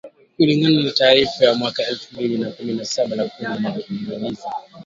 kulingana 0.37 0.83
na 0.83 0.91
taarifa 0.91 1.45
ya 1.45 1.53
mwaka 1.53 1.83
elfu 1.87 2.13
mbili 2.13 2.37
na 2.37 2.51
kumi 2.51 2.85
saba 2.85 3.15
ya 3.15 3.29
kundi 3.29 3.63
la 3.63 3.71
kimazingira 3.81 4.35